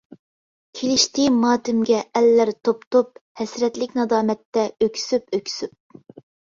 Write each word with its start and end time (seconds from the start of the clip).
كېلىشتى 0.79 1.25
ماتىمىگە 1.41 1.99
ئەللەر 2.21 2.53
توپ-توپ، 2.69 3.23
ھەسرەتلىك 3.43 3.97
نادامەتتە 4.03 4.69
ئۆكسۈپ-ئۆكسۈپ! 4.85 6.25